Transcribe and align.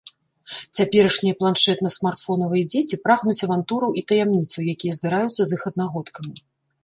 Цяперашнія 0.77 1.35
планшэтна-смартфонавыя 1.41 2.63
дзеці 2.71 2.99
прагнуць 3.05 3.37
авантураў 3.47 3.91
і 4.01 4.05
таямніцаў, 4.13 4.61
якія 4.75 4.93
здараюцца 4.99 5.37
з 5.43 5.51
іх 5.59 5.67
аднагодкамі. 5.71 6.35